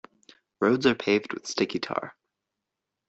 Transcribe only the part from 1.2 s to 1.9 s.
with sticky